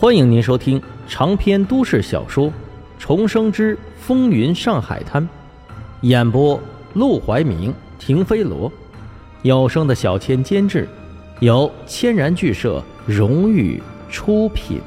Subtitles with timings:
[0.00, 2.46] 欢迎您收听长篇都市小说
[2.98, 5.22] 《重生之风云上海滩》，
[6.00, 6.58] 演播：
[6.94, 8.72] 陆怀明、停飞罗，
[9.42, 10.88] 有声的小千监制，
[11.40, 13.78] 由千然剧社荣誉
[14.08, 14.80] 出品。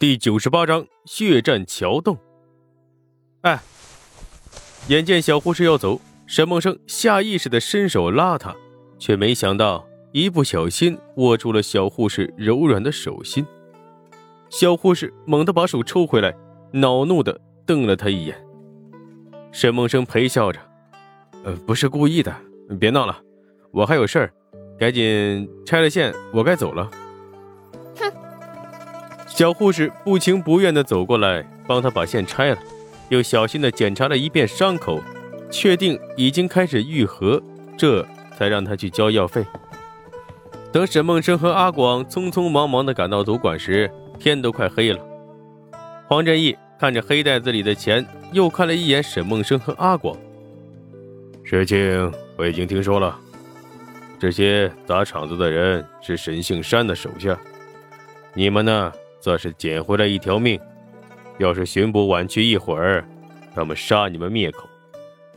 [0.00, 2.18] 第九十八章血战桥洞。
[3.42, 3.62] 哎，
[4.88, 8.52] 眼见小护士要走，沈梦生下意识的伸手拉她，
[8.98, 9.86] 却没想到。
[10.12, 13.46] 一不小心握住了小护士柔软的手心，
[14.50, 16.34] 小护士猛地把手抽回来，
[16.70, 18.36] 恼怒的瞪了他一眼。
[19.52, 20.60] 沈梦生陪笑着
[21.44, 22.34] ：“呃，不是故意的，
[22.78, 23.18] 别闹了，
[23.70, 24.32] 我还有事儿，
[24.78, 26.90] 赶紧拆了线，我该走了。”
[27.96, 28.12] 哼！
[29.26, 32.58] 小护士不情不愿的走过来，帮他把线拆了，
[33.08, 35.00] 又小心的检查了一遍伤口，
[35.50, 37.42] 确定已经开始愈合，
[37.78, 39.42] 这才让他去交药费。
[40.72, 44.98] 等沈梦生和阿广匆匆忙忙地赶到赌馆时，天都快黑了。
[46.08, 50.16] 黄振义看着黑袋子里的钱，又看了一眼沈梦生和阿广。
[51.44, 53.18] 事情我已经听说了，
[54.18, 57.38] 这些砸场子的人是沈杏山的手下，
[58.32, 60.58] 你们呢，算是捡回来一条命。
[61.36, 63.04] 要是巡捕晚去一会儿，
[63.54, 64.66] 他们杀你们灭口，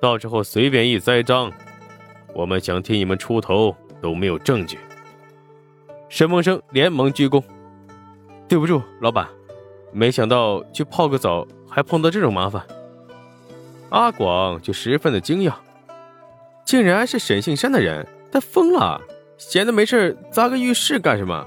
[0.00, 1.52] 到时候随便一栽赃，
[2.32, 4.78] 我们想替你们出头都没有证据。
[6.08, 7.42] 沈梦生连忙鞠躬
[8.48, 9.28] ：“对不住，老板，
[9.92, 12.64] 没想到去泡个澡还碰到这种麻烦。”
[13.90, 15.54] 阿广就十分的惊讶，
[16.64, 19.00] 竟然是沈杏山的人，他疯了，
[19.36, 21.46] 闲的没事砸个浴室干什么？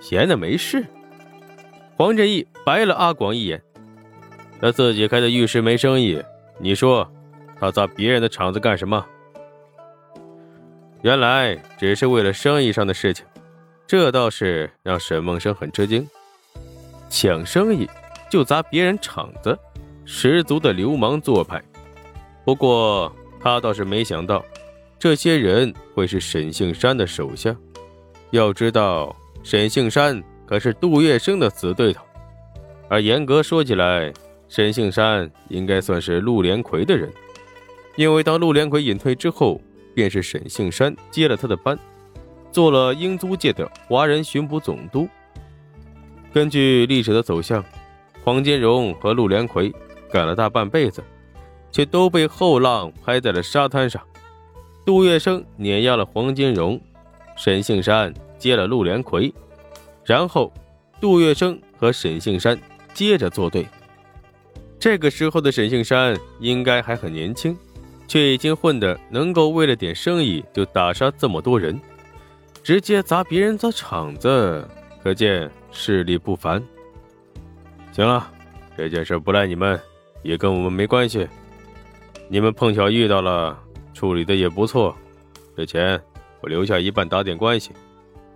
[0.00, 0.84] 闲的没事？
[1.96, 3.62] 黄振义白了阿广一眼
[4.60, 6.22] ：“他自己开的浴室没生意，
[6.58, 7.08] 你说
[7.60, 9.06] 他砸别人的场子干什么？”
[11.02, 13.24] 原来只是为了生意上的事情。
[13.86, 16.08] 这倒是让沈梦生很吃惊，
[17.10, 17.88] 抢生意
[18.30, 19.56] 就砸别人场子，
[20.04, 21.62] 十足的流氓做派。
[22.44, 24.44] 不过他倒是没想到，
[24.98, 27.54] 这些人会是沈杏山的手下。
[28.30, 32.02] 要知道，沈杏山可是杜月笙的死对头，
[32.88, 34.12] 而严格说起来，
[34.48, 37.12] 沈杏山应该算是陆连魁的人，
[37.96, 39.60] 因为当陆连魁隐退之后，
[39.94, 41.78] 便是沈杏山接了他的班。
[42.54, 45.08] 做了英租界的华人巡捕总督。
[46.32, 47.64] 根据历史的走向，
[48.22, 49.74] 黄金荣和陆连魁
[50.08, 51.02] 干了大半辈子，
[51.72, 54.00] 却都被后浪拍在了沙滩上。
[54.86, 56.80] 杜月笙碾压了黄金荣，
[57.36, 59.34] 沈杏山接了陆连魁，
[60.04, 60.52] 然后
[61.00, 62.56] 杜月笙和沈杏山
[62.92, 63.66] 接着作对。
[64.78, 67.58] 这个时候的沈杏山应该还很年轻，
[68.06, 71.80] 却已经混得能够为了点生意就打杀这么多人。
[72.64, 74.66] 直接砸别人的场子，
[75.02, 76.62] 可见势力不凡。
[77.92, 78.26] 行了，
[78.74, 79.78] 这件事不赖你们，
[80.22, 81.28] 也跟我们没关系。
[82.26, 83.54] 你们碰巧遇到了，
[83.92, 84.96] 处理的也不错。
[85.54, 86.00] 这钱
[86.40, 87.70] 我留下一半打点关系，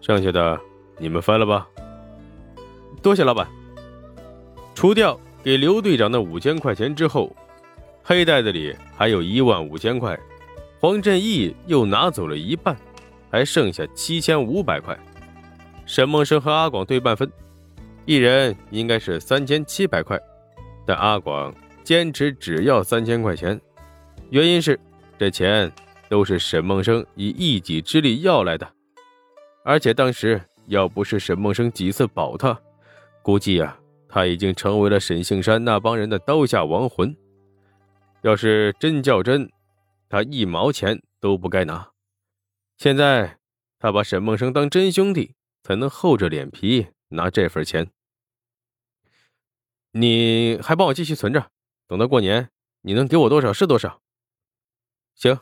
[0.00, 0.58] 剩下的
[0.98, 1.68] 你们分了吧。
[3.00, 3.46] 多谢老板。
[4.74, 7.34] 除掉给刘队长的五千块钱之后，
[8.02, 10.18] 黑袋子里还有一万五千块，
[10.80, 12.76] 黄振义又拿走了一半。
[13.30, 14.98] 还剩下七千五百块，
[15.84, 17.30] 沈梦生和阿广对半分，
[18.04, 20.18] 一人应该是三千七百块，
[20.86, 23.60] 但阿广坚持只要三千块钱，
[24.30, 24.78] 原因是
[25.18, 25.70] 这钱
[26.08, 28.68] 都是沈梦生以一己之力要来的，
[29.64, 32.58] 而且当时要不是沈梦生几次保他，
[33.22, 33.76] 估计呀
[34.08, 37.14] 他已经成为了沈杏山那帮人的刀下亡魂。
[38.22, 39.48] 要是真较真，
[40.08, 41.86] 他一毛钱都不该拿。
[42.76, 43.38] 现在
[43.78, 47.90] 他把沈梦生当真兄弟，才能厚着脸皮拿这份钱。
[49.92, 51.50] 你还帮我继续存着，
[51.86, 52.50] 等到过年
[52.82, 54.02] 你能给我多少是多少。
[55.14, 55.40] 行。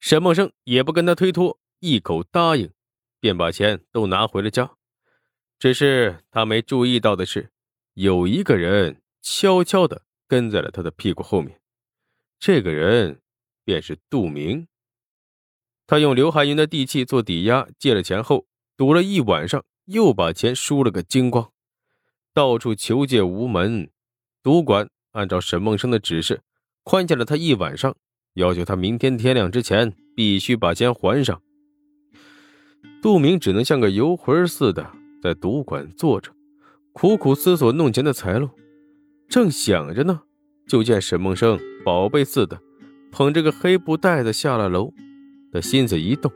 [0.00, 2.72] 沈梦生也不跟他推脱，一口答应，
[3.20, 4.76] 便把钱都拿回了家。
[5.58, 7.50] 只是他没注意到的是，
[7.94, 11.60] 有一个人悄悄的跟在了他的屁股后面，
[12.38, 13.20] 这个人
[13.64, 14.66] 便是杜明。
[15.88, 18.44] 他用刘海云的地契做抵押，借了钱后
[18.76, 21.50] 赌了一晚上，又把钱输了个精光，
[22.34, 23.88] 到处求借无门。
[24.42, 26.42] 赌馆按照沈梦生的指示，
[26.84, 27.96] 宽限了他一晚上，
[28.34, 31.40] 要求他明天天亮之前必须把钱还上。
[33.00, 34.92] 杜明只能像个游魂似的
[35.22, 36.30] 在赌馆坐着，
[36.92, 38.50] 苦苦思索弄钱的财路。
[39.26, 40.20] 正想着呢，
[40.68, 42.60] 就见沈梦生宝贝似的
[43.10, 44.92] 捧着个黑布袋子下了楼。
[45.52, 46.30] 的心思一动，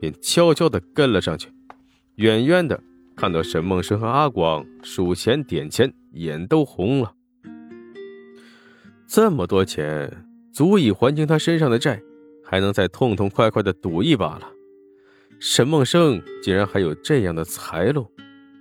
[0.00, 1.50] 便悄悄地跟了上去。
[2.16, 2.82] 远远的
[3.16, 7.14] 看到沈梦生和阿广数钱点钱，眼都红了。
[9.06, 12.02] 这么多钱足以还清他身上的债，
[12.44, 14.52] 还能再痛痛快快的赌一把了。
[15.40, 18.10] 沈梦生竟然还有这样的财路，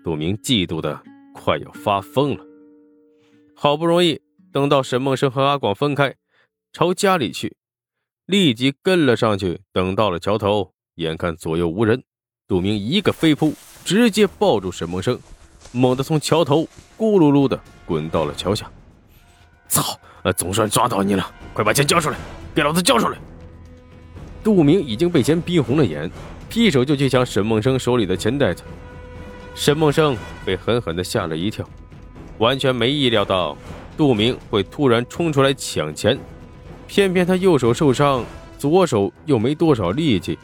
[0.03, 1.01] 杜明嫉妒的
[1.33, 2.45] 快要发疯了。
[3.55, 4.21] 好不容易
[4.51, 6.15] 等到沈梦生和阿广分开，
[6.71, 7.57] 朝家里去，
[8.27, 9.59] 立即跟了上去。
[9.73, 12.03] 等到了桥头，眼看左右无人，
[12.47, 13.53] 杜明一个飞扑，
[13.83, 15.19] 直接抱住沈梦生，
[15.71, 18.71] 猛地从桥头咕噜噜的滚到了桥下。
[19.67, 19.99] 操！
[20.35, 22.17] 总算抓到你了，快把钱交出来，
[22.53, 23.17] 给老子交出来！
[24.43, 26.11] 杜明已经被钱逼红了眼，
[26.49, 28.61] 劈手就去抢沈梦生手里的钱袋子。
[29.55, 31.65] 沈梦生被狠狠的吓了一跳，
[32.39, 33.57] 完全没意料到
[33.95, 36.19] 杜明会突然冲出来抢钱，
[36.87, 38.23] 偏偏他右手受伤，
[38.57, 40.39] 左手又没多少力气，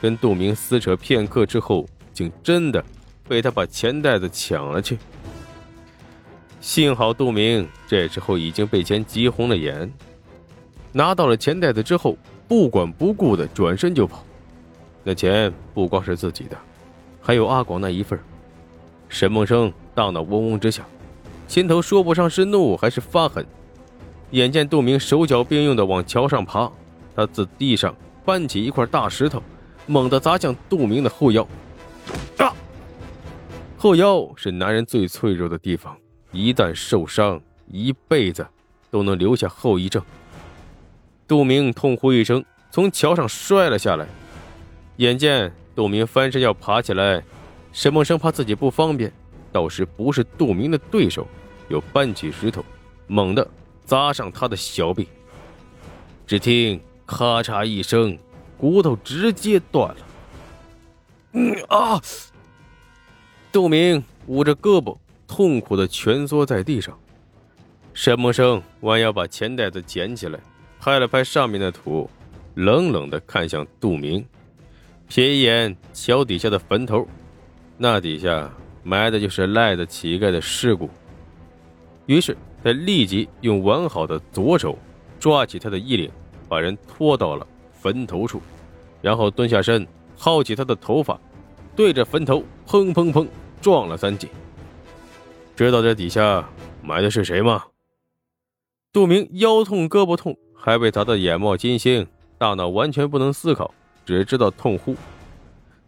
[0.00, 2.84] 跟杜明撕扯片刻之后，竟真的
[3.26, 4.98] 被他把钱袋子抢了去。
[6.60, 9.90] 幸好杜明这时候已经被钱急红了眼，
[10.92, 12.16] 拿到了钱袋子之后，
[12.46, 14.22] 不管不顾的转身就跑。
[15.02, 16.56] 那钱不光是自己的，
[17.22, 18.18] 还有阿广那一份。
[19.08, 20.84] 沈梦生大脑嗡嗡直响，
[21.46, 23.46] 心头说不上是怒还是发狠。
[24.36, 26.70] 眼见杜明手脚并用的往桥上爬，
[27.14, 29.42] 他自地上搬起一块大石头，
[29.86, 31.42] 猛地砸向杜明的后腰。
[32.36, 32.52] 啊！
[33.78, 35.96] 后腰是男人最脆弱的地方。
[36.32, 38.46] 一旦受伤，一辈子
[38.90, 40.02] 都能留下后遗症。
[41.26, 44.06] 杜明痛呼一声，从桥上摔了下来。
[44.96, 47.24] 眼见杜明翻身要爬起来，
[47.72, 49.10] 沈梦生怕自己不方便，
[49.50, 51.26] 到时不是杜明的对手，
[51.70, 52.62] 又搬起石头，
[53.06, 53.48] 猛地
[53.86, 55.08] 砸上他的小臂。
[56.26, 58.18] 只听咔嚓一声，
[58.58, 61.66] 骨头直接断了。
[61.68, 61.98] 啊！
[63.50, 64.94] 杜明捂着胳膊。
[65.28, 66.96] 痛苦的蜷缩在地上，
[67.92, 70.38] 沈梦生弯腰把钱袋子捡起来，
[70.78, 72.08] 拍了拍上面的土，
[72.54, 74.24] 冷冷的看向杜明，
[75.10, 77.08] 瞥一眼桥底下的坟头，
[77.76, 78.48] 那底下
[78.84, 80.88] 埋的就是赖的乞丐的尸骨。
[82.06, 82.36] 于是
[82.66, 84.76] 他立即用完好的左手
[85.20, 86.10] 抓起他的衣领，
[86.48, 88.42] 把人拖到了坟头处，
[89.00, 89.86] 然后蹲下身
[90.18, 91.16] 薅起他的头发，
[91.76, 93.24] 对着坟头砰砰砰
[93.60, 94.28] 撞了三记。
[95.54, 96.44] 知道这底下
[96.82, 97.62] 埋的是谁吗？
[98.92, 102.04] 杜明腰痛胳膊痛，还被砸得眼冒金星，
[102.36, 103.72] 大脑完全不能思考，
[104.04, 104.96] 只知道痛呼。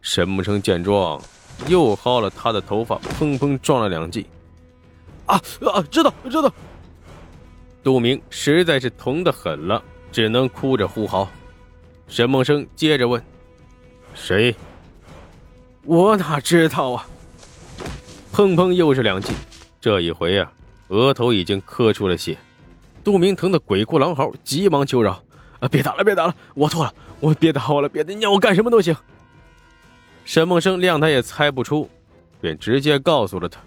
[0.00, 1.20] 沈木生见状，
[1.66, 4.28] 又薅了他的头发，砰砰撞了两记。
[5.28, 5.40] 啊
[5.72, 5.82] 啊！
[5.90, 6.52] 知道知道。
[7.82, 11.28] 杜明实在是疼得很了，只能哭着呼嚎。
[12.08, 13.22] 沈梦生接着问
[14.14, 14.54] ：“谁？”
[15.84, 17.06] 我哪知道啊！
[18.32, 19.32] 砰砰又是两记。
[19.80, 20.52] 这一回啊，
[20.88, 22.36] 额头已经磕出了血，
[23.04, 25.22] 杜明疼得鬼哭狼嚎，急忙求饶
[25.60, 28.94] ：“啊，别打了，别打了，我错了，我别打我了，别的，你让我干什么都行。”
[30.24, 31.88] 沈梦生谅他也猜不出，
[32.40, 33.60] 便直接告诉了他：“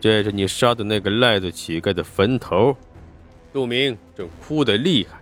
[0.00, 2.76] 这是你杀的那个赖子乞丐的坟头。”
[3.52, 5.20] 杜明正哭得厉害，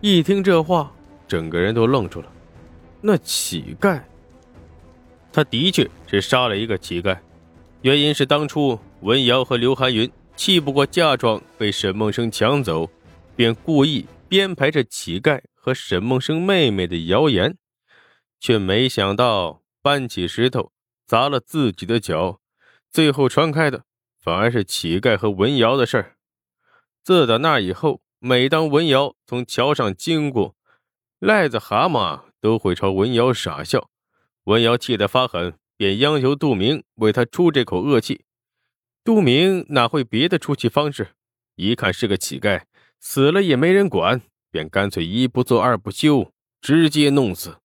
[0.00, 0.92] 一听这话，
[1.28, 2.32] 整个人都愣住了。
[3.00, 4.00] 那乞丐，
[5.32, 7.18] 他的确是杀了一个乞丐。
[7.82, 12.90] 原因是当初文瑶和刘寒云气不过嫁妆被沈梦生抢走，
[13.34, 17.56] 便故意编排着乞丐和沈梦生妹妹的谣言，
[18.38, 20.72] 却没想到搬起石头
[21.06, 22.39] 砸了自己的脚，
[22.92, 23.84] 最后传开的
[24.18, 26.16] 反而是乞丐和文瑶的事儿。
[27.02, 30.54] 自打那以后，每当文瑶从桥上经过，
[31.20, 33.90] 癞子蛤蟆都会朝文瑶傻笑，
[34.44, 35.54] 文瑶气得发狠。
[35.76, 38.26] 便央求杜明为他出这口恶气，
[39.02, 41.14] 杜明哪会别的出气方式？
[41.54, 42.64] 一看是个乞丐，
[42.98, 44.20] 死了也没人管，
[44.50, 47.59] 便干脆一不做二不休，直接弄死。